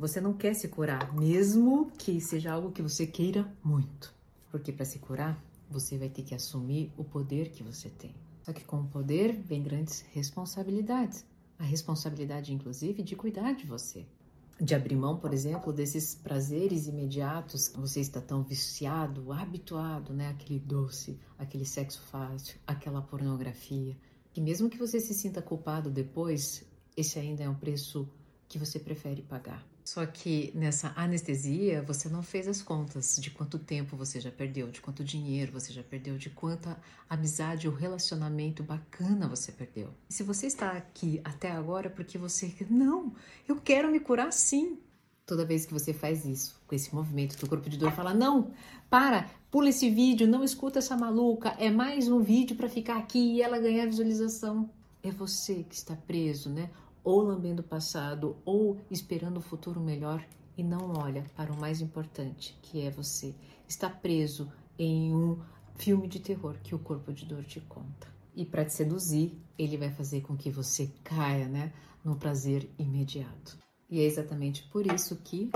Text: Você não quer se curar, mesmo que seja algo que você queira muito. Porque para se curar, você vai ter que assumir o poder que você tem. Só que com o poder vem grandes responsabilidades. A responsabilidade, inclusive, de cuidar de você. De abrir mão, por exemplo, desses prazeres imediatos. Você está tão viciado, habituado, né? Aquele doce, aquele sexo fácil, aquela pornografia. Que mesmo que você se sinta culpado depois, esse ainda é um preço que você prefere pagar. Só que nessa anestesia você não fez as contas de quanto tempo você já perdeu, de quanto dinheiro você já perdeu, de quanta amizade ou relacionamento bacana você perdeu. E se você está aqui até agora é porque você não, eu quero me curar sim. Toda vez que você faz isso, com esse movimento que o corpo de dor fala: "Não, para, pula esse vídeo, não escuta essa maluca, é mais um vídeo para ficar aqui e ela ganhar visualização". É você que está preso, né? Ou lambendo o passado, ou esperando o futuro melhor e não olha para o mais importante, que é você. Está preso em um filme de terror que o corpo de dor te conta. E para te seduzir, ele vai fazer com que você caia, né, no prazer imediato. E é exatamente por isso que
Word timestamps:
Você 0.00 0.18
não 0.18 0.32
quer 0.32 0.54
se 0.54 0.66
curar, 0.66 1.14
mesmo 1.14 1.90
que 1.98 2.22
seja 2.22 2.54
algo 2.54 2.72
que 2.72 2.80
você 2.80 3.06
queira 3.06 3.46
muito. 3.62 4.14
Porque 4.50 4.72
para 4.72 4.86
se 4.86 4.98
curar, 4.98 5.38
você 5.68 5.98
vai 5.98 6.08
ter 6.08 6.22
que 6.22 6.34
assumir 6.34 6.90
o 6.96 7.04
poder 7.04 7.50
que 7.50 7.62
você 7.62 7.90
tem. 7.90 8.14
Só 8.42 8.50
que 8.50 8.64
com 8.64 8.80
o 8.80 8.86
poder 8.88 9.34
vem 9.34 9.62
grandes 9.62 10.00
responsabilidades. 10.14 11.26
A 11.58 11.64
responsabilidade, 11.64 12.50
inclusive, 12.50 13.02
de 13.02 13.14
cuidar 13.14 13.52
de 13.52 13.66
você. 13.66 14.06
De 14.58 14.74
abrir 14.74 14.96
mão, 14.96 15.18
por 15.18 15.34
exemplo, 15.34 15.70
desses 15.70 16.14
prazeres 16.14 16.86
imediatos. 16.86 17.70
Você 17.76 18.00
está 18.00 18.22
tão 18.22 18.42
viciado, 18.42 19.30
habituado, 19.30 20.14
né? 20.14 20.30
Aquele 20.30 20.60
doce, 20.60 21.20
aquele 21.36 21.66
sexo 21.66 22.00
fácil, 22.10 22.58
aquela 22.66 23.02
pornografia. 23.02 23.94
Que 24.32 24.40
mesmo 24.40 24.70
que 24.70 24.78
você 24.78 24.98
se 24.98 25.12
sinta 25.12 25.42
culpado 25.42 25.90
depois, 25.90 26.64
esse 26.96 27.18
ainda 27.18 27.42
é 27.42 27.48
um 27.50 27.54
preço 27.54 28.08
que 28.50 28.58
você 28.58 28.80
prefere 28.80 29.22
pagar. 29.22 29.64
Só 29.84 30.04
que 30.04 30.52
nessa 30.56 30.92
anestesia 30.96 31.82
você 31.82 32.08
não 32.08 32.20
fez 32.20 32.48
as 32.48 32.60
contas 32.60 33.16
de 33.16 33.30
quanto 33.30 33.60
tempo 33.60 33.96
você 33.96 34.20
já 34.20 34.30
perdeu, 34.30 34.72
de 34.72 34.80
quanto 34.80 35.04
dinheiro 35.04 35.52
você 35.52 35.72
já 35.72 35.84
perdeu, 35.84 36.18
de 36.18 36.30
quanta 36.30 36.76
amizade 37.08 37.68
ou 37.68 37.74
relacionamento 37.74 38.64
bacana 38.64 39.28
você 39.28 39.52
perdeu. 39.52 39.94
E 40.08 40.12
se 40.12 40.24
você 40.24 40.48
está 40.48 40.72
aqui 40.72 41.20
até 41.22 41.52
agora 41.52 41.86
é 41.86 41.90
porque 41.90 42.18
você 42.18 42.52
não, 42.68 43.14
eu 43.48 43.54
quero 43.54 43.90
me 43.90 44.00
curar 44.00 44.32
sim. 44.32 44.78
Toda 45.24 45.46
vez 45.46 45.64
que 45.64 45.72
você 45.72 45.92
faz 45.94 46.24
isso, 46.24 46.60
com 46.66 46.74
esse 46.74 46.92
movimento 46.92 47.38
que 47.38 47.44
o 47.44 47.48
corpo 47.48 47.70
de 47.70 47.78
dor 47.78 47.92
fala: 47.92 48.12
"Não, 48.12 48.50
para, 48.90 49.30
pula 49.48 49.68
esse 49.68 49.88
vídeo, 49.88 50.26
não 50.26 50.42
escuta 50.42 50.80
essa 50.80 50.96
maluca, 50.96 51.50
é 51.50 51.70
mais 51.70 52.08
um 52.08 52.20
vídeo 52.20 52.56
para 52.56 52.68
ficar 52.68 52.96
aqui 52.96 53.36
e 53.36 53.42
ela 53.42 53.60
ganhar 53.60 53.86
visualização". 53.86 54.68
É 55.04 55.10
você 55.12 55.64
que 55.68 55.76
está 55.76 55.94
preso, 55.94 56.50
né? 56.50 56.68
Ou 57.02 57.22
lambendo 57.22 57.62
o 57.62 57.64
passado, 57.64 58.36
ou 58.44 58.78
esperando 58.90 59.38
o 59.38 59.42
futuro 59.42 59.80
melhor 59.80 60.24
e 60.56 60.62
não 60.62 60.92
olha 60.98 61.24
para 61.36 61.52
o 61.52 61.58
mais 61.58 61.80
importante, 61.80 62.58
que 62.62 62.82
é 62.82 62.90
você. 62.90 63.34
Está 63.66 63.88
preso 63.88 64.52
em 64.78 65.14
um 65.14 65.38
filme 65.76 66.06
de 66.06 66.20
terror 66.20 66.56
que 66.62 66.74
o 66.74 66.78
corpo 66.78 67.12
de 67.12 67.24
dor 67.24 67.44
te 67.44 67.60
conta. 67.60 68.08
E 68.34 68.44
para 68.44 68.64
te 68.64 68.74
seduzir, 68.74 69.38
ele 69.58 69.76
vai 69.76 69.90
fazer 69.90 70.20
com 70.20 70.36
que 70.36 70.50
você 70.50 70.90
caia, 71.02 71.48
né, 71.48 71.72
no 72.04 72.16
prazer 72.16 72.70
imediato. 72.78 73.58
E 73.88 74.00
é 74.00 74.04
exatamente 74.04 74.62
por 74.68 74.86
isso 74.86 75.16
que 75.16 75.50